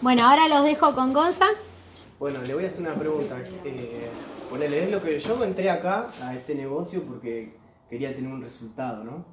[0.00, 1.46] Bueno, ahora los dejo con Gonza.
[2.18, 3.36] Bueno, le voy a hacer una pregunta.
[3.64, 4.08] Eh,
[4.48, 7.54] ponele, es lo que yo entré acá a este negocio porque
[7.90, 9.24] quería tener un resultado, ¿no?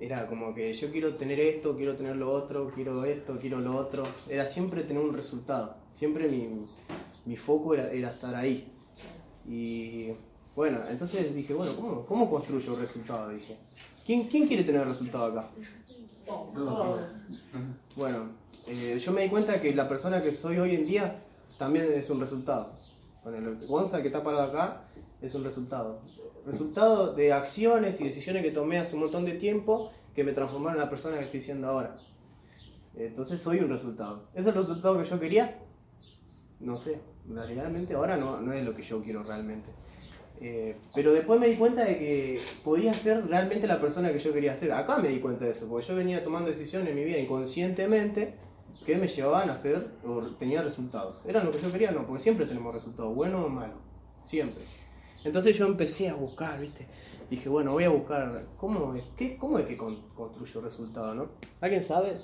[0.00, 3.76] Era como que yo quiero tener esto, quiero tener lo otro, quiero esto, quiero lo
[3.76, 4.06] otro.
[4.28, 5.76] Era siempre tener un resultado.
[5.90, 6.66] Siempre mi,
[7.24, 8.72] mi foco era, era estar ahí.
[9.44, 10.12] Y
[10.54, 13.30] bueno, entonces dije, bueno, ¿cómo, cómo construyo el resultado?
[13.30, 13.56] Dije,
[14.06, 15.48] ¿quién, quién quiere tener resultado acá?
[17.96, 18.28] Bueno,
[18.68, 21.16] eh, yo me di cuenta que la persona que soy hoy en día
[21.58, 22.72] también es un resultado.
[23.24, 24.84] Bueno, el Gonza que está parado acá
[25.20, 26.00] es un resultado.
[26.46, 30.78] Resultado de acciones y decisiones que tomé hace un montón de tiempo que me transformaron
[30.78, 31.96] en la persona que estoy siendo ahora.
[32.96, 34.24] Entonces soy un resultado.
[34.34, 35.58] ¿Es el resultado que yo quería?
[36.60, 37.00] No sé.
[37.28, 39.68] Realmente ahora no, no es lo que yo quiero realmente.
[40.40, 44.32] Eh, pero después me di cuenta de que podía ser realmente la persona que yo
[44.32, 44.72] quería ser.
[44.72, 48.34] Acá me di cuenta de eso, porque yo venía tomando decisiones en mi vida inconscientemente
[48.88, 51.20] que me llevaban a hacer o tenía resultados.
[51.26, 51.90] ¿Eran lo que yo quería?
[51.90, 53.74] No, porque siempre tenemos resultados, bueno o malo.
[54.24, 54.64] Siempre.
[55.24, 56.86] Entonces yo empecé a buscar, ¿viste?
[57.28, 61.26] Dije, bueno, voy a buscar, ¿cómo es, qué, cómo es que con, construyo resultado, no?
[61.60, 62.16] ¿Alguien sabe?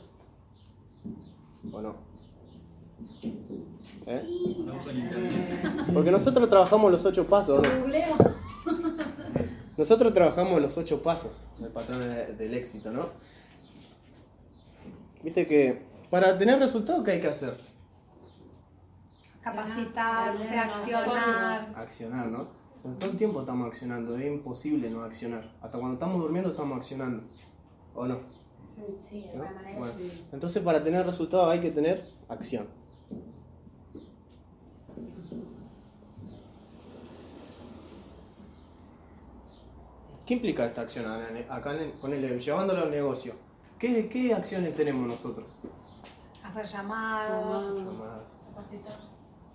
[1.70, 1.96] ¿O no?
[4.06, 4.22] ¿Eh?
[5.92, 7.68] Porque nosotros trabajamos los ocho pasos, ¿no?
[9.76, 13.08] Nosotros trabajamos los ocho pasos del patrón de- del éxito, ¿no?
[15.22, 17.56] Viste que para tener resultados, ¿qué hay que hacer?
[19.40, 21.72] Capacitarse, accionar.
[21.76, 22.48] Accionar, ¿no?
[22.76, 25.52] O sea, todo el tiempo estamos accionando, es imposible no accionar.
[25.60, 27.24] Hasta cuando estamos durmiendo estamos accionando,
[27.94, 28.20] ¿o no?
[28.98, 29.44] Sí, de ¿No?
[29.78, 30.26] Bueno, sí.
[30.32, 32.66] entonces para tener resultados hay que tener acción.
[40.26, 41.04] ¿Qué implica esta acción
[41.50, 43.34] acá el, llevándolo al negocio?
[43.78, 45.58] ¿Qué, ¿Qué acciones tenemos nosotros?
[46.44, 47.64] Hacer llamados.
[47.84, 48.98] Llamadas, Capacitar.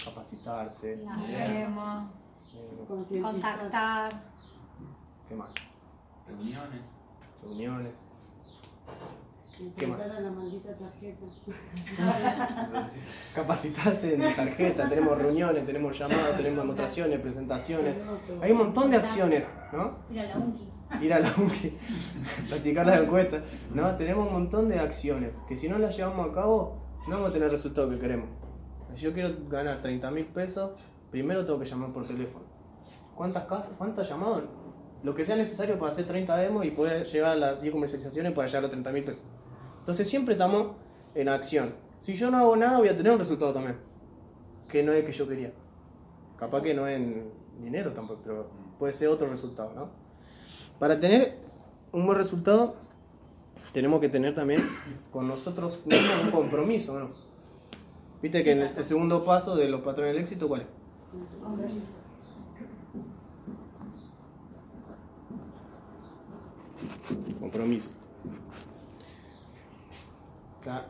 [0.03, 1.67] capacitarse, La eh,
[2.87, 3.31] Concientizar.
[3.59, 4.23] contactar.
[5.27, 5.49] ¿qué más?
[6.27, 6.81] Reuniones.
[7.43, 8.09] Reuniones.
[9.77, 10.01] ¿Qué más?
[10.01, 11.25] A la maldita tarjeta.
[13.35, 17.95] Capacitarse en tarjeta, tenemos reuniones, tenemos llamadas, tenemos demostraciones, presentaciones.
[18.41, 19.97] Hay un montón de acciones, ¿no?
[20.09, 20.69] Ir a la UNCI.
[21.01, 21.33] Ir a la
[22.49, 23.43] practicar las encuestas.
[23.73, 27.29] No, tenemos un montón de acciones que si no las llevamos a cabo, no vamos
[27.29, 28.29] a tener el resultado que queremos.
[28.93, 30.71] Si yo quiero ganar 30 mil pesos,
[31.11, 32.45] primero tengo que llamar por teléfono.
[33.15, 34.43] ¿Cuántas, casas, ¿Cuántas llamadas?
[35.03, 38.47] Lo que sea necesario para hacer 30 demos y poder llevar las 10 comercializaciones para
[38.47, 39.23] llegar a los 30 mil pesos.
[39.79, 40.75] Entonces siempre estamos
[41.15, 41.73] en acción.
[41.99, 43.77] Si yo no hago nada, voy a tener un resultado también.
[44.67, 45.53] Que no es el que yo quería.
[46.37, 50.08] Capaz que no en dinero tampoco, pero puede ser otro resultado, ¿no?
[50.79, 51.37] Para tener
[51.91, 52.75] un buen resultado,
[53.73, 54.69] tenemos que tener también
[55.11, 57.09] con nosotros mismos un compromiso, ¿no?
[58.21, 60.67] Viste que en el, el segundo paso de los patrones del éxito, ¿cuál es?
[61.41, 61.87] Compromiso.
[67.39, 67.93] Compromiso.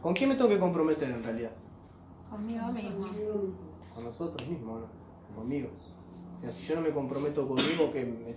[0.02, 1.52] ¿Con quién me tengo que comprometer en realidad?
[2.30, 3.08] Conmigo mismo.
[3.96, 5.36] Con nosotros mismos, ¿no?
[5.36, 5.70] Conmigo.
[6.40, 8.36] O sea, si yo no me comprometo conmigo, que me-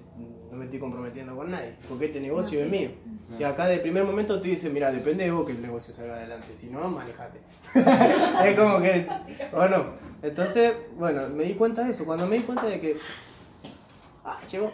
[0.51, 2.91] no me estoy comprometiendo con nadie, porque este negocio es mío.
[3.33, 6.17] Si acá de primer momento te dicen, mira, depende de vos que el negocio salga
[6.17, 7.39] adelante, si no, manejate.
[8.45, 9.07] es como que,
[9.53, 9.87] o no.
[10.21, 12.05] Entonces, bueno, me di cuenta de eso.
[12.05, 12.97] Cuando me di cuenta de que.
[14.25, 14.73] Ah, llegó.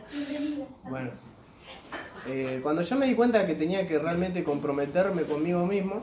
[0.89, 1.11] Bueno.
[2.27, 6.03] Eh, cuando yo me di cuenta que tenía que realmente comprometerme conmigo mismo,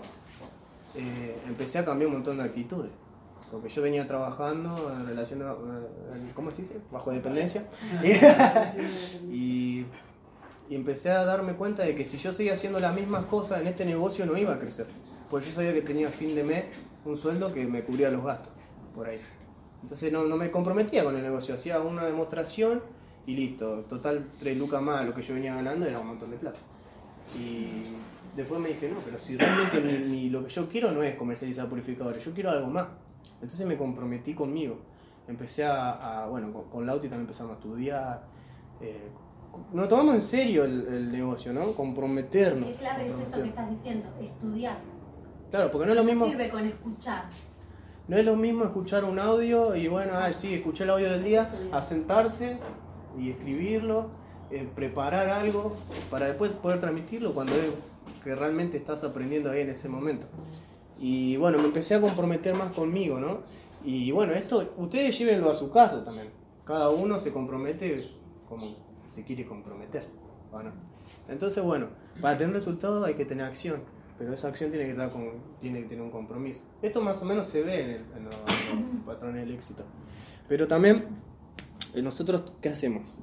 [0.96, 2.92] eh, empecé a cambiar un montón de actitudes.
[3.52, 5.56] Porque yo venía trabajando en relación a,
[6.34, 6.76] ¿cómo se dice?
[6.92, 7.64] Bajo dependencia.
[9.32, 9.86] y,
[10.70, 13.68] y empecé a darme cuenta de que si yo seguía haciendo las mismas cosas en
[13.68, 14.88] este negocio no iba a crecer.
[15.30, 16.66] Porque yo sabía que tenía a fin de mes
[17.06, 18.52] un sueldo que me cubría los gastos,
[18.94, 19.20] por ahí.
[19.84, 22.82] Entonces no, no me comprometía con el negocio, hacía una demostración
[23.28, 23.82] y listo.
[23.88, 26.60] Total, tres lucas más lo que yo venía ganando era un montón de plata.
[27.40, 27.84] Y
[28.36, 31.16] después me dije, no, pero si realmente mi- mi- lo que yo quiero no es
[31.16, 32.88] comercializar purificadores, yo quiero algo más.
[33.46, 34.78] Entonces me comprometí conmigo.
[35.28, 38.24] Empecé a, a- bueno, con, con Lauti también empezamos a estudiar.
[38.82, 39.08] Eh,
[39.72, 41.74] nos tomamos en serio el, el negocio, ¿no?
[41.76, 42.68] Comprometernos.
[42.68, 44.78] Es clave es eso que estás diciendo, estudiar.
[45.52, 46.26] Claro, porque no es lo mismo.
[46.26, 47.26] Sirve con escuchar.
[48.08, 51.24] No es lo mismo escuchar un audio y bueno, ah, sí, escuché el audio del
[51.24, 52.58] día, a sentarse
[53.18, 54.08] y escribirlo,
[54.50, 55.76] eh, preparar algo
[56.10, 57.70] para después poder transmitirlo cuando es
[58.24, 60.26] que realmente estás aprendiendo ahí en ese momento.
[61.00, 63.40] Y bueno, me empecé a comprometer más conmigo, ¿no?
[63.84, 66.30] Y bueno, esto ustedes llévenlo a su casa también.
[66.64, 68.10] Cada uno se compromete
[68.50, 68.76] como
[69.10, 70.06] se quiere comprometer.
[70.52, 70.72] ¿o no?
[71.28, 71.88] Entonces, bueno,
[72.22, 73.82] para tener resultados hay que tener acción.
[74.18, 76.62] pero esa acción tiene que, estar con, tiene que tener un compromiso.
[76.82, 78.34] Esto más o menos se ve en, el, en los,
[78.72, 79.84] en los patrones del éxito.
[80.48, 81.06] Pero también,
[81.94, 83.18] eh, nosotros, ¿qué hacemos?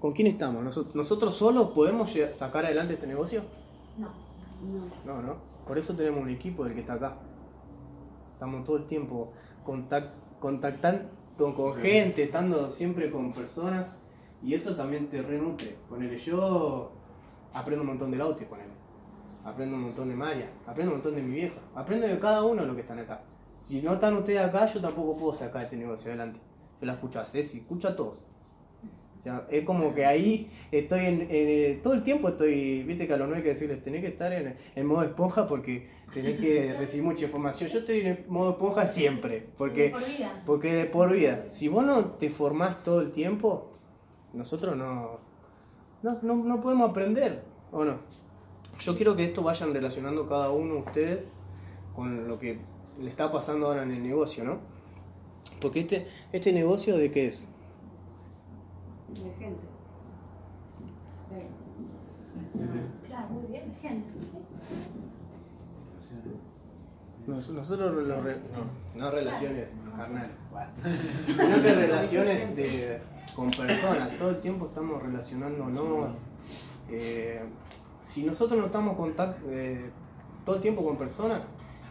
[0.00, 0.64] ¿Con quién estamos?
[0.64, 3.42] ¿Noso- ¿Nosotros solos podemos sacar adelante este negocio?
[3.98, 4.08] No.
[5.04, 5.36] No, no.
[5.68, 7.18] Por eso tenemos un equipo del que está acá.
[8.32, 9.32] Estamos todo el tiempo
[9.64, 11.10] contac- contactando
[11.54, 13.86] con gente, estando siempre con personas.
[14.42, 15.76] Y eso también te renutre.
[15.88, 16.92] Ponele, yo
[17.52, 18.70] aprendo un montón de Lauti, ponele.
[19.44, 20.50] Aprendo un montón de María.
[20.66, 21.60] Aprendo un montón de mi vieja.
[21.74, 23.22] Aprendo de cada uno de los que están acá.
[23.58, 26.40] Si no están ustedes acá, yo tampoco puedo sacar este negocio adelante.
[26.80, 28.24] Yo la escucho a Ceci, escucho a todos.
[29.28, 33.16] Sea, es como que ahí estoy en, en- todo el tiempo estoy, viste que a
[33.18, 36.72] los nueve hay que decirles, tenés que estar en, en modo esponja porque tenés que
[36.78, 37.68] recibir mucha información.
[37.68, 40.42] Yo estoy en modo esponja siempre, porque, Por vida.
[40.46, 41.44] porque de por vida.
[41.50, 43.70] Si vos no te formás todo el tiempo,
[44.32, 45.20] nosotros no,
[46.02, 47.98] no, no, no podemos aprender, ¿o no?
[48.80, 51.26] Yo quiero que esto vayan relacionando cada uno de ustedes
[51.94, 52.58] con lo que
[52.98, 54.60] le está pasando ahora en el negocio, ¿no?
[55.60, 57.46] Porque este, este negocio de qué es?
[59.08, 59.66] De gente.
[61.30, 61.48] De-
[63.06, 64.08] Claro, muy bien, gente.
[64.20, 64.38] ¿sí?
[67.26, 68.36] Nos- Nosotros re-
[68.94, 70.30] no, no relaciones carnales,
[71.26, 73.00] sino que relaciones de,
[73.34, 74.16] con personas.
[74.18, 76.14] Todo el tiempo estamos relacionándonos.
[76.90, 77.42] eh,
[78.02, 79.90] si nosotros no estamos en contacto eh,
[80.46, 81.42] todo el tiempo con personas,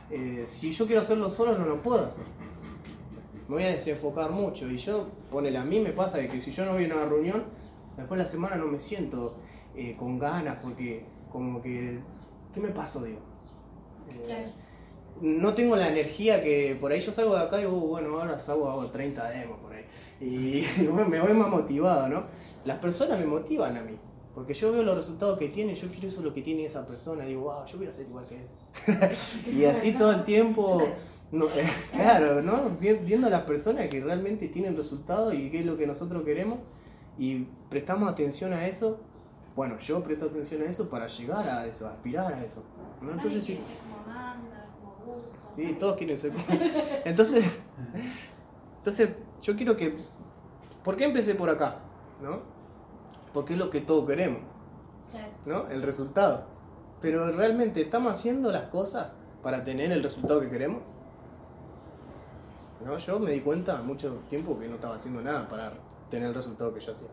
[0.09, 2.25] eh, si yo quiero hacerlo solo no lo puedo hacer.
[3.47, 6.51] Me voy a desenfocar mucho y yo, ponele, a mí me pasa de que si
[6.51, 7.43] yo no voy a una reunión,
[7.95, 9.35] después de la semana no me siento
[9.75, 11.99] eh, con ganas porque como que,
[12.53, 13.19] ¿qué me pasó, digo?
[14.09, 14.49] Eh, Claro.
[15.21, 18.19] no tengo la energía que por ahí yo salgo de acá y digo, "Uh, bueno,
[18.19, 19.85] ahora salgo, hago 30 demos por ahí.
[20.19, 22.23] Y bueno, me voy más motivado, ¿no?
[22.65, 23.97] Las personas me motivan a mí.
[24.33, 27.23] Porque yo veo los resultados que tiene, yo quiero eso lo que tiene esa persona.
[27.25, 28.55] Digo, wow, yo voy a ser igual que eso.
[29.51, 30.87] y así todo el tiempo,
[31.31, 32.69] no, eh, claro, ¿no?
[32.79, 36.23] Vi- Viendo a las personas que realmente tienen resultados y qué es lo que nosotros
[36.23, 36.59] queremos
[37.17, 38.99] y prestamos atención a eso.
[39.55, 42.63] Bueno, yo presto atención a eso para llegar a eso, aspirar a eso.
[43.01, 43.11] ¿no?
[43.13, 43.57] Entonces, sí.
[43.81, 45.29] como Amanda, como Gusto.
[45.55, 46.45] Sí, todos quieren ser como-
[47.05, 47.45] Entonces,
[48.77, 49.09] entonces,
[49.41, 49.97] yo quiero que.
[50.83, 51.79] ¿Por qué empecé por acá?
[52.21, 52.39] ¿No?
[53.33, 54.39] Porque es lo que todos queremos.
[55.45, 55.67] ¿no?
[55.69, 56.45] El resultado.
[57.01, 59.07] Pero realmente, ¿estamos haciendo las cosas
[59.43, 60.81] para tener el resultado que queremos?
[62.85, 65.73] No, yo me di cuenta mucho tiempo que no estaba haciendo nada para
[66.09, 67.07] tener el resultado que yo hacía,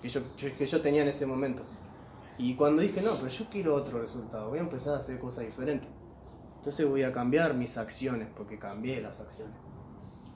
[0.00, 1.62] que yo, que yo tenía en ese momento.
[2.38, 5.44] Y cuando dije, no, pero yo quiero otro resultado, voy a empezar a hacer cosas
[5.44, 5.88] diferentes.
[6.58, 9.54] Entonces voy a cambiar mis acciones, porque cambié las acciones.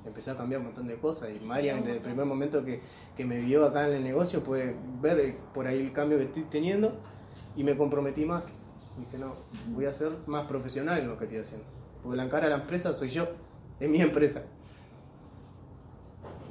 [0.06, 2.80] Empecé a cambiar un montón de cosas y Marian desde el primer momento que,
[3.16, 6.24] que me vio acá en el negocio puede ver eh, por ahí el cambio que
[6.24, 6.98] estoy teniendo
[7.54, 8.44] y me comprometí más.
[8.98, 9.34] Dije, no,
[9.74, 11.66] voy a ser más profesional en lo que estoy haciendo.
[12.02, 13.28] Porque la cara de la empresa soy yo,
[13.78, 14.44] es mi empresa.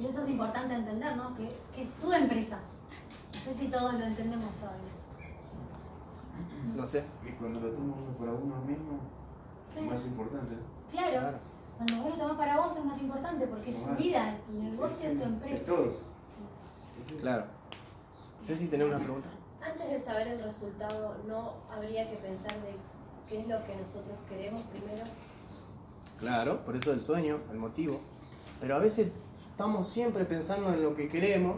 [0.00, 1.34] Y eso es importante entender, ¿no?
[1.36, 2.58] Que, que es tu empresa.
[3.34, 4.90] No sé si todos lo entendemos todavía.
[6.74, 7.04] No sé.
[7.26, 8.98] Y cuando lo toma uno para uno mismo,
[9.68, 9.90] es Claro.
[9.90, 10.54] más importante.
[10.90, 11.10] Claro.
[11.20, 11.38] Claro.
[11.76, 14.52] Cuando vos lo tomás para vos es más importante porque es tu vida, es tu
[14.52, 15.64] negocio, es tu Es empresa.
[15.64, 15.96] todo.
[17.20, 17.44] Claro.
[18.42, 19.28] sé si tenés una pregunta.
[19.62, 22.74] Antes de saber el resultado, ¿no habría que pensar de
[23.28, 25.04] qué es lo que nosotros queremos primero?
[26.18, 28.00] Claro, por eso el sueño, el motivo.
[28.60, 29.10] Pero a veces
[29.60, 31.56] estamos siempre pensando en lo que queremos,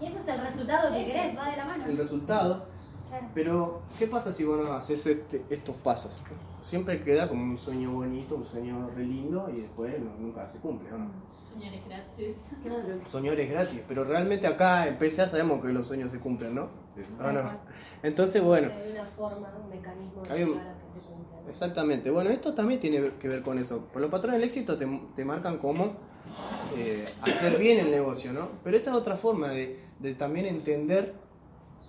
[0.00, 1.84] Y ese es el resultado que querés, va de la mano.
[1.86, 2.64] el resultado.
[3.08, 3.26] Claro.
[3.32, 6.20] Pero, ¿qué pasa si vos no haces este- estos pasos?
[6.62, 10.58] Siempre queda como un sueño bonito, un sueño re lindo y después no- nunca se
[10.58, 11.10] cumple, ¿o no?
[11.44, 12.38] Señores gratis.
[12.64, 13.48] Claro.
[13.50, 16.62] Gratis, pero realmente acá en PSA sabemos que los sueños se cumplen, ¿no?
[17.24, 17.50] ¿O no?
[18.02, 21.40] Entonces, bueno, Hay una forma, un mecanismo de Hay un- llegar a que se cumpla.
[21.40, 21.48] ¿no?
[21.48, 22.10] exactamente.
[22.10, 23.86] Bueno, esto también tiene que ver con eso.
[23.92, 25.92] Por los patrones del éxito te, te marcan cómo
[26.76, 28.48] eh, hacer bien el negocio, ¿no?
[28.64, 31.14] Pero esta es otra forma de, de también entender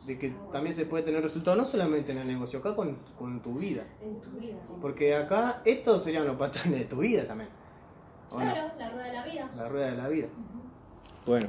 [0.06, 3.42] de que también se puede tener resultados, no solamente en el negocio, acá con, con
[3.42, 3.84] tu vida.
[4.02, 4.74] En tu vida, sí.
[4.82, 7.50] Porque acá estos serían los patrones de tu vida también.
[8.30, 9.52] Claro, la rueda de la vida.
[9.56, 10.28] La rueda de la vida.
[11.26, 11.48] Bueno.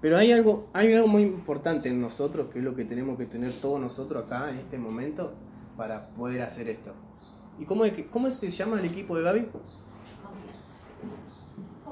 [0.00, 3.26] Pero hay algo, hay algo muy importante en nosotros, que es lo que tenemos que
[3.26, 5.34] tener todos nosotros acá en este momento
[5.76, 6.92] para poder hacer esto.
[7.58, 9.48] ¿Y cómo, es que- cómo se llama el equipo de Gaby?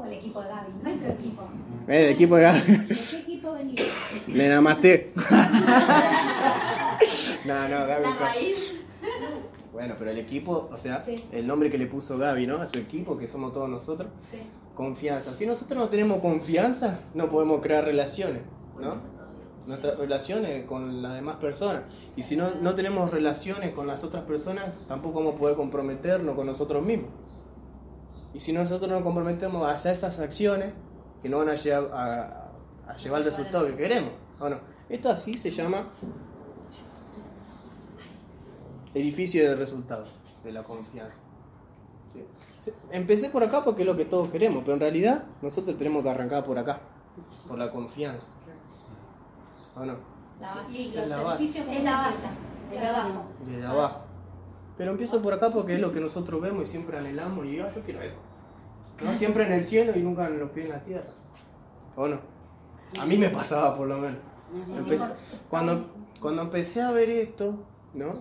[0.06, 1.42] El equipo de Gaby, nuestro equipo.
[1.88, 2.60] El equipo de Gaby.
[2.60, 3.80] ¿De qué equipo venís?
[4.28, 5.12] Le namaste.
[7.44, 8.04] no, no, Gaby.
[8.04, 8.74] La raíz.
[9.72, 11.14] Bueno, pero el equipo, o sea, Sí.
[11.32, 12.56] el nombre que le puso Gaby, ¿no?
[12.56, 14.08] A su equipo, que somos todos nosotros.
[14.30, 14.38] Sí.
[14.74, 15.34] Confianza.
[15.34, 18.42] Si nosotros no tenemos confianza, no podemos crear relaciones,
[18.80, 19.12] ¿no?
[19.66, 21.84] nuestras relaciones con las demás personas.
[22.16, 26.34] Y si no, no tenemos relaciones con las otras personas, tampoco vamos a poder comprometernos
[26.34, 27.08] con nosotros mismos.
[28.34, 30.72] Y si nosotros nos comprometemos hacia esas acciones,
[31.22, 32.50] que no van a llevar, a,
[32.92, 34.10] a llevar el resultado que queremos.
[34.38, 35.88] Bueno, esto así se llama
[38.94, 40.08] edificio de resultados,
[40.42, 41.14] de la confianza.
[42.12, 42.24] Sí.
[42.58, 46.02] Sí, Empecé por acá porque es lo que todos queremos, pero en realidad nosotros tenemos
[46.02, 46.80] que arrancar por acá,
[47.46, 48.28] por la confianza.
[49.76, 49.96] ¿O no?
[50.40, 50.72] La base.
[50.72, 51.42] Y Es los la base.
[51.42, 52.26] edificios Es la base.
[52.70, 53.24] de abajo.
[53.44, 54.03] Desde abajo.
[54.76, 57.70] Pero empiezo por acá porque es lo que nosotros vemos y siempre anhelamos y "Ah,
[57.74, 58.16] yo quiero eso.
[59.02, 59.14] ¿No?
[59.16, 61.10] Siempre en el cielo y nunca en los pies en la tierra.
[61.96, 62.18] ¿O no?
[63.00, 64.18] A mí me pasaba por lo menos.
[64.76, 65.12] Empecé-
[65.48, 65.84] cuando,
[66.20, 67.56] cuando empecé a ver esto,
[67.94, 68.14] ¿no?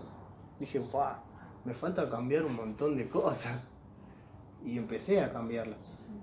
[0.60, 1.22] Dije, "Fua,
[1.66, 3.54] me falta cambiar un montón de cosas.
[4.66, 5.76] Y empecé a cambiarla.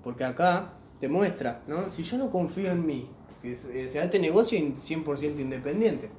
[0.02, 1.90] Porque acá te muestra, ¿no?
[1.90, 3.08] Si yo no confío en mí,
[3.42, 6.10] que se- sea este negocio in- 100% independiente.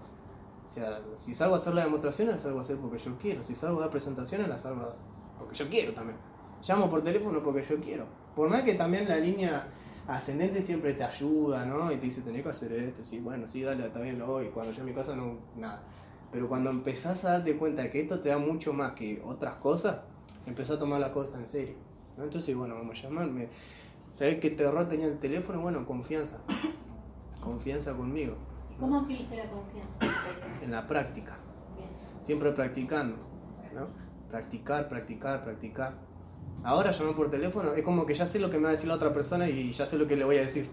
[0.71, 3.43] O sea, si salgo a hacer las demostraciones, las salgo a hacer porque yo quiero.
[3.43, 5.03] Si salgo a dar presentaciones, las salgo a hacer
[5.37, 6.17] porque yo quiero también.
[6.65, 8.05] Llamo por teléfono porque yo quiero.
[8.35, 9.67] Por más que también la línea
[10.07, 11.91] ascendente siempre te ayuda, ¿no?
[11.91, 13.03] Y te dice, tenés que hacer esto.
[13.03, 14.47] Sí, bueno, sí, dale, bien, lo voy.
[14.49, 15.83] Cuando yo en mi casa no, nada.
[16.31, 19.97] Pero cuando empezás a darte cuenta que esto te da mucho más que otras cosas,
[20.45, 21.75] empezás a tomar las cosas en serio.
[22.17, 22.23] ¿no?
[22.23, 23.49] Entonces, bueno, vamos a llamarme.
[24.13, 25.59] ¿Sabés qué terror tenía el teléfono?
[25.61, 26.37] Bueno, confianza.
[27.41, 28.35] Confianza conmigo.
[28.81, 29.99] ¿Cómo adquiriste la confianza?
[30.63, 31.37] En la práctica.
[31.77, 31.87] Bien.
[32.19, 33.15] Siempre practicando.
[33.75, 33.87] ¿no?
[34.27, 35.93] Practicar, practicar, practicar.
[36.63, 38.87] Ahora llamar por teléfono, es como que ya sé lo que me va a decir
[38.87, 40.67] la otra persona y ya sé lo que le voy a decir.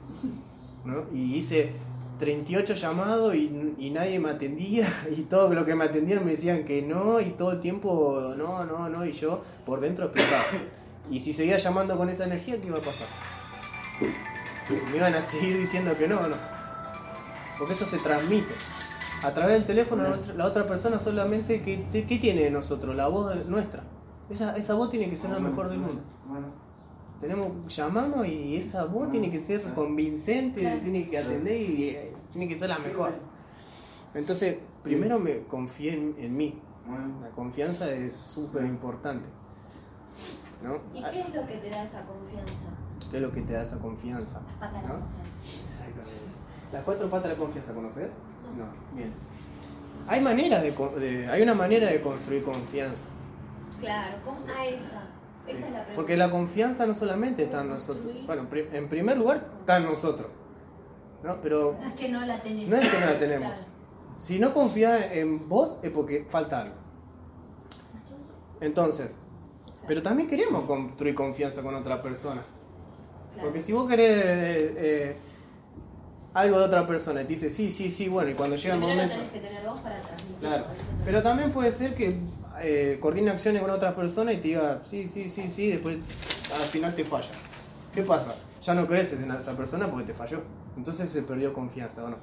[0.87, 1.05] ¿no?
[1.12, 1.73] Y hice
[2.19, 6.65] 38 llamados y, y nadie me atendía y todo lo que me atendían me decían
[6.65, 10.45] que no y todo el tiempo no, no, no y yo por dentro explotaba.
[11.11, 13.07] Y si seguía llamando con esa energía, ¿qué iba a pasar?
[14.91, 16.58] Me iban a seguir diciendo que no, no.
[17.59, 18.55] Porque eso se transmite.
[19.23, 22.50] A través del teléfono, la otra- la otra persona solamente, ¿qué, te- qué tiene de
[22.50, 22.95] nosotros?
[22.95, 23.83] La voz nuestra.
[24.31, 26.03] Esa, esa voz tiene que ser la mejor del mundo.
[27.21, 32.47] Tenemos, llamamos y esa voz tiene que ser convincente, tiene que atender y eh, tiene
[32.47, 33.12] que ser la mejor.
[34.15, 36.61] Entonces, primero me confié en, en mí.
[36.87, 37.21] bueno.
[37.21, 39.29] La confianza es súper importante.
[40.62, 40.77] ¿No?
[40.97, 42.53] ¿Y qué es lo que te da esa confianza?
[43.11, 44.41] ¿Qué es lo que te da esa confianza?
[44.61, 44.95] Pata de la ¿no?
[45.00, 45.65] confianza.
[45.69, 46.38] Exactamente.
[46.72, 48.10] Las cuatro patas de la confianza, ¿conocer?
[48.56, 49.12] No, bien.
[50.06, 53.06] Hay maneras de, de- hay una manera de construir confianza.
[53.80, 54.37] Claro, ¿cómo?
[54.56, 55.02] Ah, esa.
[55.46, 55.92] Esa es la pregunta.
[55.94, 58.06] Porque la confianza no solamente está en nosotros.
[58.26, 60.32] Bueno, en pri- en primer lugar está en nosotros.
[61.22, 61.40] ¿no?
[61.40, 62.68] Pero No es que no la tenés.
[62.68, 63.48] no es que no la tenemos.
[63.52, 63.64] Claro.
[64.18, 66.75] Si no confías en vos es porque falta algo.
[68.60, 69.16] Entonces,
[69.87, 72.42] pero también queremos construir confianza con otra persona.
[73.34, 73.48] Claro.
[73.48, 75.16] Porque si vos querés eh, eh,
[76.38, 78.80] algo de otra persona y te dice sí, sí, sí, bueno, y cuando llega el
[78.80, 79.26] Primero lo momento...
[79.26, 80.38] tenés que tener vos para transmitir.
[80.38, 80.64] Claro,
[81.04, 82.21] pero también puede ser que
[82.61, 85.97] eh, coordine acciones con otras personas y te diga sí, sí, sí, sí, después
[86.54, 87.30] al final te falla.
[87.92, 88.35] ¿Qué pasa?
[88.62, 90.42] Ya no creces en esa persona porque te falló.
[90.76, 92.16] Entonces se perdió confianza, ¿o no?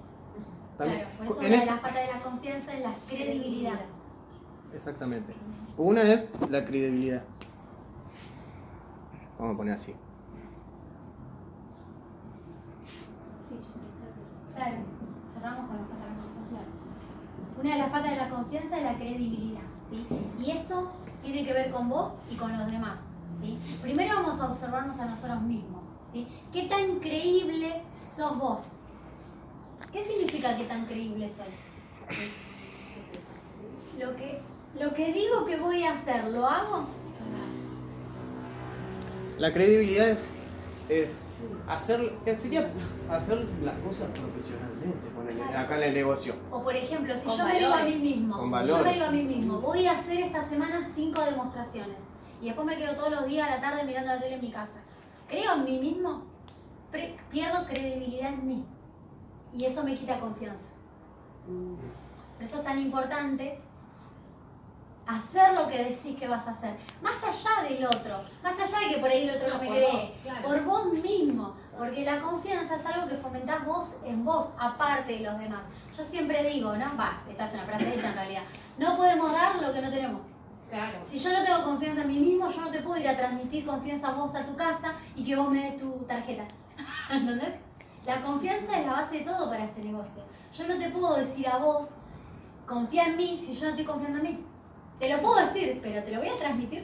[0.77, 3.79] También- Claro, por eso en una de las patas de la confianza es la credibilidad.
[4.73, 5.33] Exactamente.
[5.77, 7.23] Una es la credibilidad.
[9.37, 9.93] Vamos a poner así.
[13.47, 14.77] Sí, sí, está Claro,
[15.33, 16.71] cerramos con las patas de la confianza.
[17.65, 20.05] Una de las patas de la confianza es la credibilidad, ¿sí?
[20.39, 20.91] Y esto
[21.23, 22.99] tiene que ver con vos y con los demás,
[23.41, 23.57] ¿sí?
[23.81, 26.27] Primero vamos a observarnos a nosotros mismos, ¿sí?
[26.53, 27.81] ¿Qué tan creíble
[28.15, 28.61] sos vos?
[29.91, 31.47] ¿Qué significa que tan creíble soy?
[33.99, 34.41] Lo que,
[34.79, 36.85] lo que digo que voy a hacer, ¿lo hago?
[39.39, 40.34] La credibilidad es,
[40.89, 41.17] es
[41.67, 42.71] hacer, sería
[43.09, 46.35] hacer las cosas profesionalmente acá en el negocio.
[46.51, 48.93] O por ejemplo, si Con yo me digo a mí mismo, Con si yo me
[48.93, 51.97] digo a mí mismo, voy a hacer esta semana cinco demostraciones
[52.41, 54.51] y después me quedo todos los días a la tarde mirando la tele en mi
[54.51, 54.79] casa.
[55.27, 56.23] ¿Creo en mí mismo?
[56.91, 58.65] Pre- pierdo credibilidad en mí
[59.57, 60.67] y eso me quita confianza.
[61.45, 63.59] Por eso es tan importante
[65.07, 68.95] hacer lo que decís que vas a hacer, más allá del otro, más allá de
[68.95, 70.47] que por ahí el otro no, No, me cree, vos, claro.
[70.47, 75.19] por vos mismo, porque la confianza es algo que fomentás vos en vos, aparte de
[75.19, 75.61] los demás.
[75.95, 76.97] Yo siempre digo, ¿no?
[76.97, 78.43] Va, esta es una frase hecha en realidad,
[78.77, 80.21] no podemos dar lo que no tenemos.
[80.69, 80.97] Claro.
[81.03, 83.65] Si yo no tengo confianza en mí mismo, yo no te puedo ir a transmitir
[83.65, 86.45] confianza a vos a tu casa y que vos me des tu tarjeta.
[87.11, 87.53] ¿Entendés?
[88.05, 90.23] La confianza es la base de todo para este negocio.
[90.51, 91.89] Yo no te puedo decir a vos,
[92.65, 94.45] confía en mí si yo no estoy confiando en mí.
[94.99, 96.83] Te lo puedo decir, pero te lo voy a transmitir.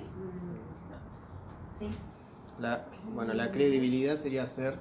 [1.79, 1.89] ¿Sí?
[2.59, 4.79] La, bueno, la credibilidad sería hacer,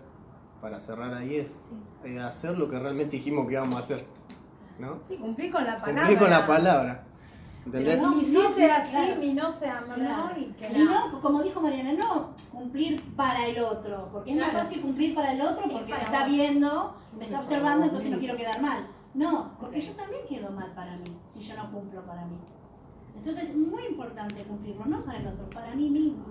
[0.60, 2.08] para cerrar ahí, es Sí.
[2.10, 4.04] eh, hacer lo que realmente dijimos que íbamos a hacer.
[4.78, 4.98] ¿no?
[5.06, 5.94] Sí, cumplir con la palabra.
[5.94, 7.04] Cumplir con la palabra.
[7.66, 7.98] ¿Entendés?
[7.98, 9.16] Pero Mi sí No, sea sí, claro.
[9.20, 10.40] mi no sea no, Claro.
[10.40, 14.48] y que Y no, como dijo Mariana, no cumplir para el otro, porque es más
[14.50, 14.64] Claro.
[14.64, 16.30] fácil cumplir para el otro Es porque me está vos.
[16.30, 18.86] viendo, me está observando, entonces no quiero quedar mal.
[19.12, 22.38] No, porque yo también quedo mal para mí, si yo no cumplo para mí.
[23.16, 26.24] Entonces es muy importante cumplirlo, no para el otro, para mí mismo.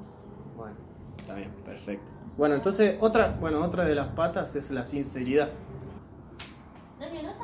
[0.57, 0.75] Bueno,
[1.19, 2.11] está bien, perfecto.
[2.37, 5.49] Bueno, entonces otra, bueno, otra de las patas es la sinceridad.
[6.99, 7.37] ¿Nadie nota?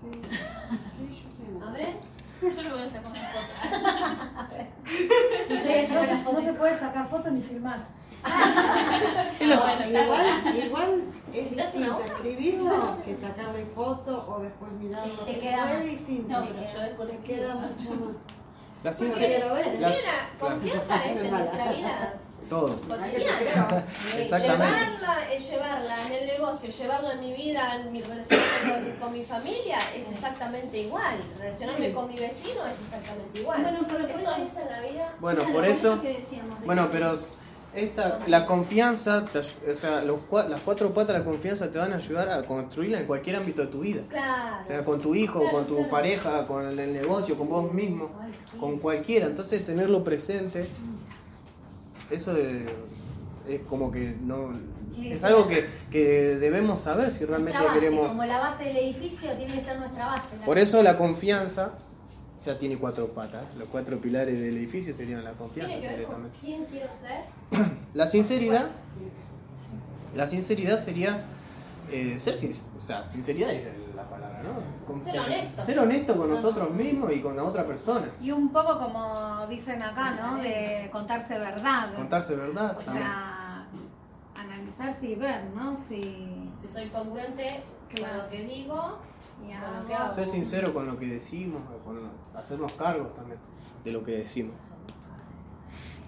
[0.00, 0.10] Sí,
[0.96, 1.64] sí, yo tengo.
[1.64, 1.94] A ver.
[2.42, 4.54] Yo le voy a sacar una foto.
[5.48, 5.56] No
[6.04, 7.86] se- no se puede sacar fotos ni filmar.
[9.40, 11.02] Es Ah, bueno, Igual, igual
[11.32, 15.14] es ¿Te das una distinto escribirlo que sacarle foto o después mirarlo.
[15.26, 16.28] Sí, te queda es distinto.
[16.40, 18.16] No, pero yo después te queda mucho más.
[18.82, 18.92] La.
[18.92, 19.04] Sí,
[19.80, 22.14] Las- la confianza es en nuestra vida
[22.48, 22.76] Todo.
[22.76, 23.84] cotidiana.
[24.18, 24.76] Exactamente.
[24.76, 29.12] Llevarla, es llevarla en el negocio, llevarla en mi vida, en mi relación con, con
[29.18, 31.16] mi familia, es exactamente igual.
[31.38, 33.62] Relacionarme con mi vecino es exactamente igual.
[33.62, 35.14] Bueno, pero por Esto eso- es en la vida.
[35.20, 37.18] Bueno, Claro, por eso, que decíamos de bueno, pero
[37.74, 41.92] esta, la confianza, te o sea, los, las cuatro patas de la confianza te van
[41.92, 44.02] a ayudar a construirla en cualquier ámbito de tu vida.
[44.06, 44.84] O sea, Claro.
[44.84, 45.90] con tu hijo, Claro, con tu claro.
[45.90, 48.10] pareja, con el negocio, con vos mismo,
[48.60, 49.26] con cualquiera.
[49.26, 50.66] Entonces tenerlo presente,
[52.10, 52.34] eso
[53.48, 54.52] es como que no...
[54.96, 58.06] Es algo que, que debemos saber si realmente base, queremos...
[58.08, 60.22] como la base del edificio, tiene que ser nuestra base.
[60.44, 61.72] Por eso la confianza,
[62.36, 63.44] o sea, tiene cuatro patas.
[63.56, 66.38] Los cuatro pilares del edificio serían la confianza Tiene que ver con directamente.
[66.40, 67.66] quién quiero ser.
[67.94, 68.68] La sinceridad,
[70.16, 71.24] la sinceridad sería
[71.90, 74.86] eh, ser sin, o sea, sinceridad es la palabra, ¿no?
[74.86, 75.64] Con- Ser honesto.
[75.64, 78.06] Ser honesto con nosotros mismos y con la otra persona.
[78.20, 80.36] Y un poco como dicen acá, ¿no?
[80.38, 81.94] De contarse verdad.
[81.94, 82.76] Contarse verdad.
[82.76, 83.04] O también.
[83.06, 83.66] sea,
[84.36, 85.76] analizarse y ver, ¿no?
[85.76, 87.62] Si, Si soy congruente
[87.94, 88.98] con lo que digo
[90.14, 93.38] Ser sincero con lo que decimos, con hacernos cargos también
[93.84, 94.54] de lo que decimos.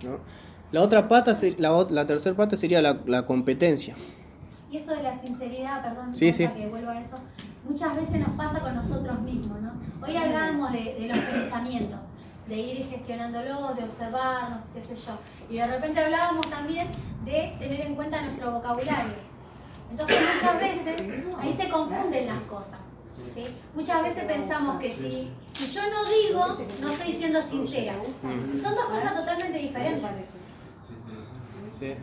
[0.04, 0.18] ¿no?
[0.72, 3.94] La otra pata, se- la, la tercera pata sería la, la competencia.
[4.70, 7.16] Y esto de la sinceridad, perdón, Sí, que vuelvo a eso,
[7.68, 9.72] muchas veces nos pasa con nosotros mismos, ¿no?
[10.04, 12.00] Hoy hablábamos de, de los pensamientos,
[12.48, 15.12] de ir gestionándolos, de observarnos, qué sé yo.
[15.48, 16.88] Y de repente hablábamos también
[17.24, 19.14] de tener en cuenta nuestro vocabulario.
[19.90, 21.02] Entonces muchas veces
[21.38, 22.80] ahí se confunden las cosas.
[23.34, 23.46] ¿Sí?
[23.74, 27.94] Muchas veces pensamos que si, si yo no digo, no estoy siendo sincera.
[28.52, 30.10] Y son dos cosas totalmente diferentes.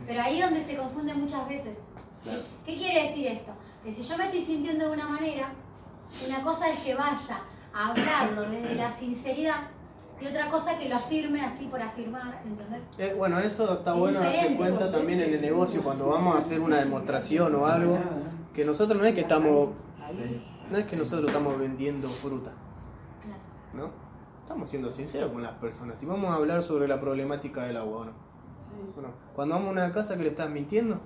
[0.07, 1.75] Pero ahí es donde se confunde muchas veces.
[2.65, 3.51] ¿Qué quiere decir esto?
[3.83, 5.49] Que si yo me estoy sintiendo de una manera,
[6.25, 7.39] una cosa es que vaya
[7.73, 9.67] a hablarlo desde la sinceridad
[10.21, 12.81] y otra cosa que lo afirme así por afirmar, ¿entendés?
[12.97, 16.37] Eh, bueno, eso está Es bueno darse cuenta también en el negocio cuando vamos a
[16.37, 17.99] hacer una demostración o algo,
[18.53, 19.69] que nosotros no es que estamos,
[20.73, 22.51] no es que nosotros estamos vendiendo fruta,
[23.23, 23.39] Claro.
[23.75, 23.91] ¿no?
[24.41, 27.97] Estamos siendo sinceros con las personas y vamos a hablar sobre la problemática del agua,
[28.01, 28.11] ¿o ¿no?
[28.95, 30.99] Bueno, cuando vamos a una casa que le estás mintiendo,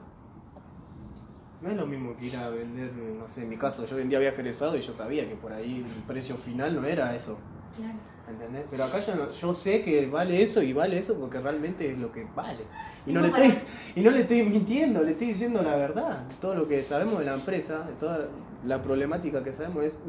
[1.62, 4.20] no es lo mismo que ir a vender, no sé, en mi caso yo vendía
[4.20, 7.38] viaje egresado y yo sabía que por ahí el precio final no era eso.
[7.76, 7.94] Claro.
[8.30, 8.64] ¿Entendés?
[8.72, 11.98] Pero acá yo, no- yo sé que vale eso y vale eso porque realmente es
[11.98, 12.64] lo que vale.
[13.06, 13.54] Y no, le estoy,
[13.96, 16.26] y no le estoy mintiendo, le estoy diciendo la verdad.
[16.42, 18.28] Todo lo que sabemos de la empresa, de toda
[18.68, 20.00] la problemática que sabemos es,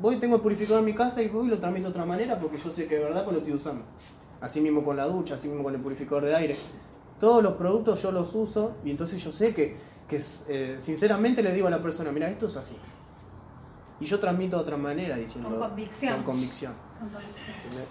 [0.00, 2.38] voy tengo el purificador en mi casa y voy y lo tramito de otra manera
[2.38, 3.84] porque yo sé que es verdad que lo estoy usando.
[4.40, 6.56] Así mismo con la ducha, así mismo con el purificador de aire.
[7.18, 9.76] Todos los productos yo los uso y entonces yo sé que,
[10.08, 12.76] que eh, sinceramente le digo a la persona, mira, esto es así.
[14.00, 15.50] Y yo transmito de otra manera diciendo...
[15.50, 16.14] Con convicción.
[16.16, 16.72] Con convicción.
[17.00, 17.56] Con convicción.
[17.64, 17.88] ¿entendés?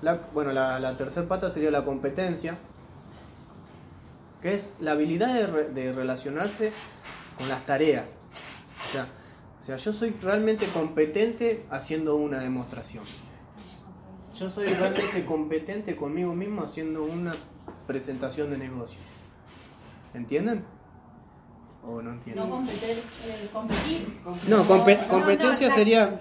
[0.00, 2.56] La, bueno, la, la tercera pata sería la competencia,
[4.40, 6.72] que es la habilidad de, re- de relacionarse
[7.38, 8.18] con las tareas.
[8.84, 9.08] O sea,
[9.60, 13.04] o sea, yo soy realmente competente haciendo una demostración.
[14.38, 17.34] Yo soy realmente competente conmigo mismo haciendo una
[17.86, 18.98] presentación de negocio.
[20.12, 20.64] ¿Entienden?
[21.86, 22.48] ¿O no entienden?
[22.48, 22.90] No competir.
[22.90, 24.20] eh, competir.
[24.48, 26.20] No, compe- competencia sería...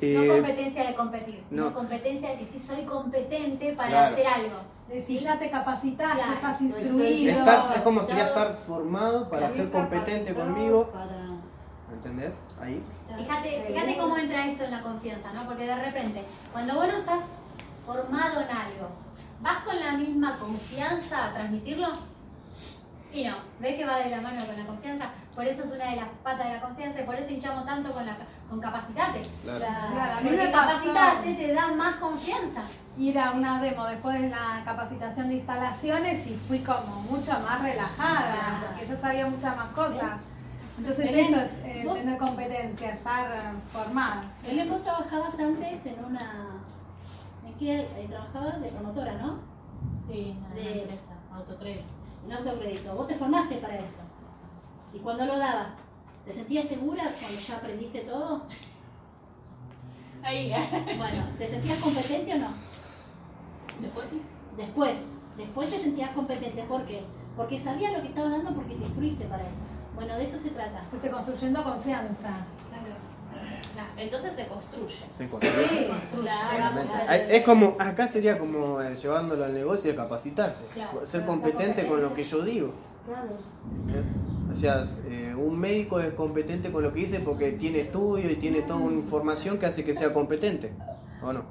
[0.00, 1.74] eh, no competencia de competir, sino no.
[1.74, 4.12] competencia de que sí soy competente para Claro.
[4.14, 4.56] hacer algo.
[4.88, 6.32] Decir, ya te capacitaste, Claro.
[6.34, 7.38] estás instruido.
[7.38, 10.90] estar- es como sería estar formado para ser competente conmigo.
[10.92, 11.21] para-
[12.04, 12.42] ¿Entendés?
[12.60, 12.82] Ahí.
[13.16, 15.46] Fíjate, fíjate cómo entra esto en la confianza, ¿no?
[15.46, 17.20] Porque de repente, cuando vos no estás
[17.86, 18.88] formado en algo,
[19.40, 21.88] ¿vas con la misma confianza a transmitirlo?
[23.12, 25.10] Y no, ¿ves que va de la mano con la confianza?
[25.36, 27.92] Por eso es una de las patas de la confianza y por eso hinchamos tanto
[27.92, 28.16] con, la,
[28.48, 29.22] con capacitate.
[29.44, 32.62] Claro, mí Porque capacitarte te da más confianza.
[32.98, 37.62] ir a una demo después de la capacitación de instalaciones y fui como mucho más
[37.62, 40.20] relajada, porque yo sabía muchas más cosas.
[40.82, 44.24] Entonces Belén, eso es eh, vos- tener competencia, estar eh, formada.
[44.42, 46.60] Belén, vos trabajabas antes en una...
[47.46, 48.60] ¿En qué eh, trabajabas?
[48.60, 49.38] De promotora, ¿no?
[49.96, 51.84] Sí, en la De- empresa, autocrédito.
[52.26, 52.96] En autocrédito.
[52.96, 54.00] Vos te formaste para eso.
[54.92, 55.68] Y cuando lo dabas,
[56.24, 58.42] ¿te sentías segura cuando ya aprendiste todo?
[60.24, 60.52] Ahí,
[60.98, 62.48] Bueno, ¿te sentías competente o no?
[63.80, 64.20] después sí.
[64.56, 66.62] Después, después te sentías competente.
[66.64, 67.04] ¿Por qué?
[67.36, 69.62] Porque sabías lo que estabas dando porque te instruiste para eso.
[69.94, 70.84] Bueno, de eso se trata.
[70.90, 72.46] Fuiste construyendo confianza.
[73.96, 74.94] Entonces se construye.
[75.10, 75.68] Se construye.
[75.68, 75.86] Sí,
[76.20, 76.80] claro.
[76.80, 81.24] a- Ay, Es como, acá sería como eh, llevándolo al negocio de capacitarse, Claro, ser
[81.24, 82.72] competente con lo que yo digo.
[83.06, 83.28] Claro.
[83.86, 84.06] ¿ves?
[84.50, 88.36] O sea, eh, un médico es competente con lo que dice porque tiene estudio y
[88.36, 90.72] tiene toda una información que hace que sea competente,
[91.22, 91.44] ¿o no?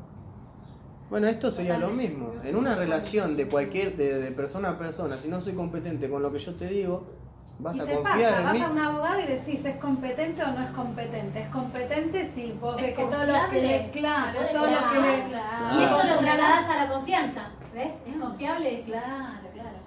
[1.09, 2.31] Bueno, esto sería lo mismo.
[2.43, 6.21] En una relación de cualquier, de, de persona a persona, si no soy competente con
[6.21, 7.05] lo que yo te digo,
[7.61, 8.61] vas y a te confiar pasa, en vas mí.
[8.61, 11.41] a un abogado y decís, ¿es competente o no es competente?
[11.41, 14.99] Es competente si vos ¿Es ves que todo lo que le, claro, todo lo que
[14.99, 15.23] le...
[15.31, 17.41] Claro, Y eso lo trasladas a la confianza.
[17.73, 17.93] ¿Ves?
[18.05, 19.77] Es confiable decir, claro, claro.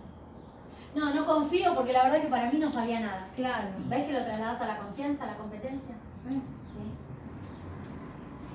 [0.94, 3.28] no, no confío porque la verdad que para mí no sabía nada.
[3.36, 3.68] Claro.
[3.88, 5.94] ¿Ves que lo trasladas a la confianza, a la competencia?
[6.14, 6.40] Sí.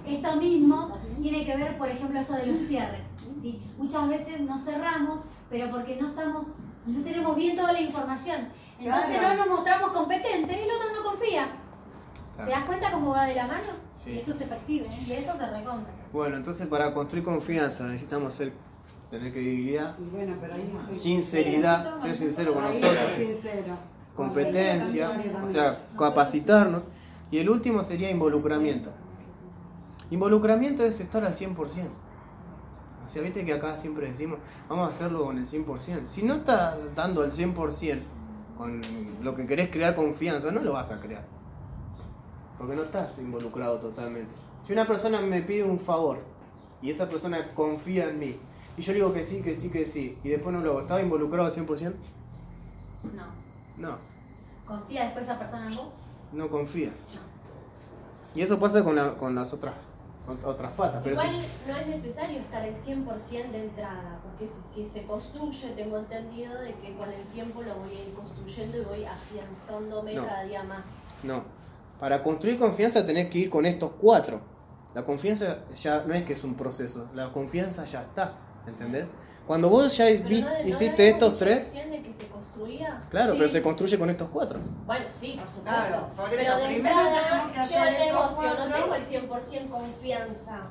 [0.07, 3.01] Esto mismo tiene que ver, por ejemplo, esto de los cierres.
[3.41, 3.61] ¿sí?
[3.77, 6.47] Muchas veces nos cerramos, pero porque no estamos,
[6.87, 8.47] no tenemos bien toda la información.
[8.79, 9.35] Entonces Claro.
[9.37, 11.47] no nos mostramos competentes y el otro no confía.
[12.37, 13.67] ¿Te das cuenta cómo va de la mano?
[13.91, 14.19] Sí.
[14.19, 14.85] Eso se percibe.
[14.85, 15.03] ¿eh?
[15.07, 15.91] Y eso se recompra.
[16.13, 18.53] Bueno, entonces para construir confianza necesitamos ser,
[19.11, 23.77] tener credibilidad, Y bueno, pero ahí no sinceridad, ser sincero con nosotros, sincero.
[24.15, 25.11] competencia,
[25.45, 26.83] o sea, capacitarnos.
[27.31, 28.89] Y el último sería involucramiento.
[30.11, 31.55] Involucramiento es estar al 100%.
[33.05, 36.07] O sea, viste que acá siempre decimos, vamos a hacerlo con el 100%.
[36.07, 38.01] Si no estás dando el 100%
[38.59, 38.81] con
[39.23, 41.23] lo que querés crear confianza, no lo vas a crear.
[42.57, 44.29] Porque no estás involucrado totalmente.
[44.67, 46.19] Si una persona me pide un favor
[46.81, 48.35] y esa persona confía en mí,
[48.75, 50.81] y yo le digo que sí, que sí, que sí, y después no lo hago,
[50.81, 51.93] ¿estaba involucrado al 100%?
[53.15, 53.23] No.
[53.77, 53.95] No.
[54.67, 55.93] ¿Confía después esa persona en vos?
[56.33, 56.91] no confía.
[58.35, 59.73] Y eso pasa con, la- con las otras
[60.29, 61.01] ot- otras patas.
[61.03, 61.29] Pero Igual
[61.67, 66.53] no es necesario estar al 100% de entrada, porque si, si se construye, tengo entendido
[66.61, 70.25] de que con el tiempo lo voy a ir construyendo y voy afianzándome No.
[70.25, 70.87] cada día más.
[71.23, 71.43] no.
[71.99, 74.39] Para construir confianza tenés que ir con estos cuatro.
[74.95, 78.35] La confianza ya no es que es un proceso, la confianza ya está,
[78.67, 79.05] ¿entendés?
[79.47, 82.99] Cuando vos ya Pero vi- no- hiciste estos tres, de que se construía.
[83.09, 83.37] claro, Sí.
[83.39, 84.59] pero se construye con estos cuatro.
[84.85, 85.63] Bueno, sí, por supuesto.
[85.87, 90.61] Claro, por pero de entrada, yo el negocio no tengo el 100% confianza.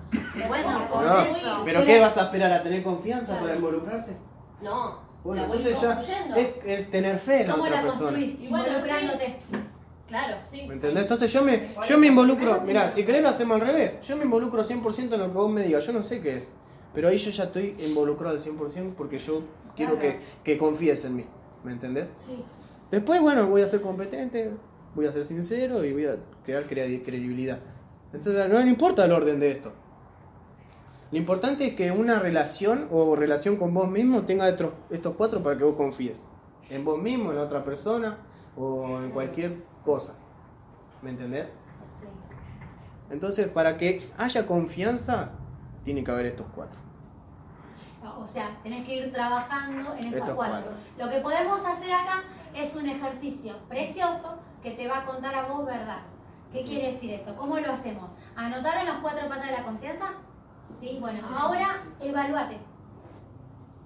[0.46, 3.42] Bueno, No, pero ¿qué vas a esperar a tener confianza Claro.
[3.42, 4.12] para involucrarte?
[4.62, 6.36] No, Bueno, la voy entonces ya construyendo.
[6.36, 8.02] es, es tener fe en la ¿Cómo otra la persona.
[8.10, 8.40] construís?
[8.40, 9.36] Y bueno, Involucrándote.
[10.06, 10.62] Claro, sí.
[10.66, 11.02] ¿Me entendés?
[11.02, 14.06] Entonces yo me, yo me involucro, mirá, si que- querés lo hacemos al revés.
[14.06, 16.48] Yo me involucro 100% en lo que vos me digas, yo no sé qué es.
[16.94, 19.42] Pero ahí yo ya estoy involucrado al 100% porque yo
[19.76, 20.18] quiero Claro.
[20.18, 20.20] que,
[20.52, 21.24] que confíes en mí.
[21.64, 22.08] ¿Me entendés?
[22.18, 22.42] Sí.
[22.90, 24.50] Después, bueno, voy a ser competente,
[24.94, 27.58] voy a ser sincero y voy a crear credi- credibilidad.
[28.12, 29.72] Entonces, no, no importa el orden de esto.
[31.10, 35.42] Lo importante es que una relación o relación con vos mismo tenga estos, estos cuatro
[35.42, 36.22] para que vos confíes.
[36.70, 38.18] En vos mismo, en la otra persona
[38.56, 40.14] o en cualquier cosa.
[41.02, 41.46] ¿Me entendés?
[41.98, 42.04] Sí.
[43.10, 45.30] Entonces, para que haya confianza,
[45.88, 46.78] tiene que haber estos cuatro.
[48.20, 50.56] O sea, tenés que ir trabajando en esos Estos cuatro.
[50.60, 50.72] cuatro.
[50.98, 52.24] Lo que podemos hacer acá
[52.54, 56.00] es un ejercicio precioso que te va a contar a vos verdad.
[56.52, 57.34] ¿Qué quiere decir esto?
[57.36, 58.10] ¿Cómo lo hacemos?
[58.36, 60.06] ¿Anotaron las cuatro patas de la confianza?
[60.78, 62.58] Sí, bueno, ahora evaluate.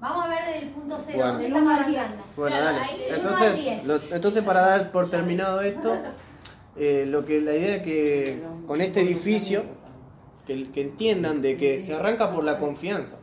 [0.01, 1.33] Vamos a ver del punto cero, Bueno.
[1.35, 2.23] donde estamos arrancando.
[2.37, 3.15] Bueno, Claro, dale.
[3.15, 5.97] Entonces, lo- entonces para dar por terminado esto,
[6.77, 9.63] eh, lo que la idea es que con este edificio,
[10.47, 13.19] que, que entiendan de que se arranca por la confianza.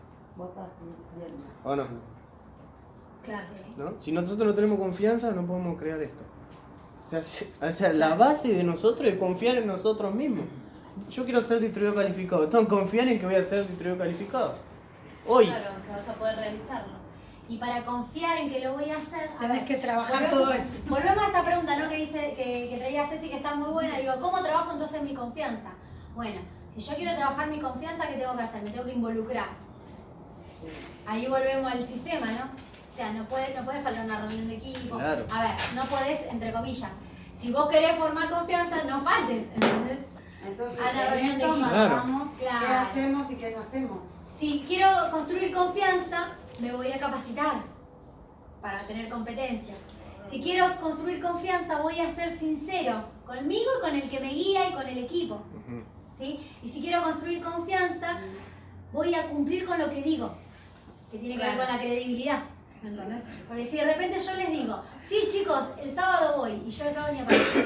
[1.64, 1.84] ¿o no?
[3.24, 3.48] Claro.
[3.78, 4.00] ¿No?
[4.00, 6.24] Si nosotros no tenemos confianza, no podemos crear esto.
[7.06, 10.46] O sea, si- o sea, la base de nosotros es confiar en nosotros mismos.
[11.10, 12.50] Yo quiero ser distribuidor calificado.
[12.50, 14.56] Que confiar en que voy a ser distribuidor calificado.
[15.28, 15.46] Hoy.
[15.48, 17.00] Claro, que vas a poder realizarlo.
[17.48, 20.66] Y para confiar en que lo voy a hacer, Tenés que trabajar volvemos- todo eso.
[20.88, 21.90] Volvemos a esta pregunta ¿no?
[21.90, 23.98] que dice que, que traía Ceci que está muy buena.
[23.98, 25.72] Digo, ¿cómo trabajo entonces mi confianza?
[26.16, 26.42] Bueno,
[26.76, 28.62] si yo quiero trabajar mi confianza, ¿qué tengo que hacer?
[28.64, 29.48] Me tengo que involucrar.
[31.06, 32.46] Ahí volvemos al sistema, ¿no?
[32.92, 34.98] O sea, no puede, no puede faltar una reunión de equipo.
[34.98, 35.24] Claro.
[35.34, 36.92] A ver, no podés, entre comillas.
[37.38, 40.00] Si vos querés formar confianza, no faltes, ¿entendés?
[40.46, 41.58] Entonces, A la reunión de equipo.
[41.58, 42.66] marcamos qué Claro.
[42.90, 43.98] hacemos y qué no hacemos.
[44.38, 46.30] Si quiero construir confianza,
[46.60, 47.62] me voy a capacitar
[48.62, 49.74] para tener competencia.
[50.30, 54.70] Si quiero construir confianza, voy a ser sincero conmigo y con el que me guía
[54.70, 55.42] y con el equipo.
[56.20, 56.40] ¿Sí?
[56.62, 58.20] Y si quiero construir confianza,
[58.92, 60.34] voy a cumplir con lo que digo,
[61.10, 61.66] que tiene que ver Claro.
[61.68, 62.44] con la credibilidad.
[62.84, 63.22] ¿entendés?
[63.48, 66.94] Porque si de repente yo les digo, sí chicos, el sábado voy, y yo el
[66.94, 67.60] sábado ni aparezco,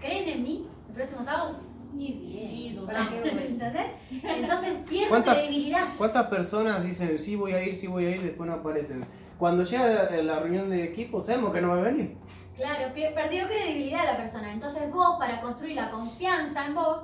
[0.00, 0.66] ¿creen en mí?
[0.88, 1.60] El próximo sábado,
[1.94, 2.48] ni bien.
[2.50, 3.22] Sí, ¿Para dudamos.
[3.22, 3.44] qué voy?
[3.46, 3.86] ¿Entendés?
[4.22, 5.88] Entonces pierdo ¿Cuántas- credibilidad.
[5.96, 9.04] ¿Cuántas personas dicen sí voy a ir, sí voy a ir y después no aparecen?
[9.38, 12.16] Cuando llega la reunión de equipo, sabemos que no va a venir.
[12.56, 14.52] Claro, perdió credibilidad la persona.
[14.52, 17.02] Entonces vos, para construir la confianza en vos,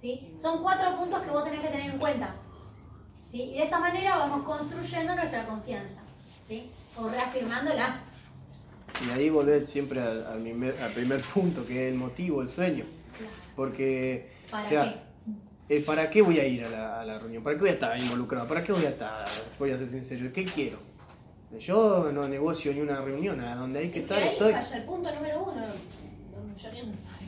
[0.00, 0.34] ¿sí?
[0.40, 2.34] son cuatro puntos que vos tenés que tener en cuenta.
[3.24, 3.42] ¿sí?
[3.42, 6.00] Y de esa manera vamos construyendo nuestra confianza.
[6.48, 6.70] ¿sí?
[6.96, 8.00] O reafirmándola.
[9.06, 12.48] Y ahí volver siempre al, al primer, al primer punto, que es el motivo, el
[12.48, 12.84] sueño.
[13.56, 15.04] Porque, ¿Para o sea,
[15.68, 17.42] eh, ¿para qué voy a ir a la, a la reunión?
[17.42, 18.48] ¿Para qué voy a estar involucrado?
[18.48, 19.24] ¿Para qué voy a estar?
[19.58, 20.78] Voy a ser sincero, ¿qué quiero?
[21.58, 24.52] Yo no negocio ni una reunión, a donde hay que Es que estar ahí estoy.
[24.52, 25.66] falla el punto número uno.
[26.54, 27.19] Mayoría no qué.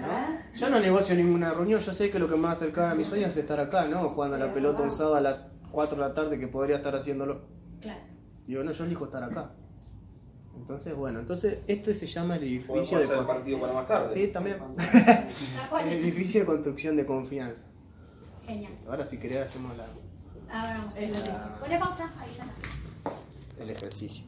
[0.00, 0.08] ¿No?
[0.54, 2.94] Yo no negocio ninguna reunión, yo sé que lo que me va a acercar a
[2.94, 4.08] mis sueños es estar acá, ¿no?
[4.10, 5.36] Jugando a la pelota un sábado a las
[5.70, 7.42] 4 de la tarde que podría estar haciéndolo.
[7.80, 8.00] Claro.
[8.46, 9.52] Digo, no, yo elijo estar acá.
[10.56, 14.12] Entonces, bueno, entonces este se llama el edificio de hacer partido para más tarde.
[14.12, 14.58] Sí, también.
[15.84, 17.66] El edificio de construcción de confianza.
[18.44, 18.72] Genial.
[18.86, 19.86] Ahora si querés hacemos la,
[20.52, 21.10] Ahora vamos a hacer.
[21.60, 23.62] Ponle pausa, ahí ya está.
[23.62, 24.24] el ejercicio.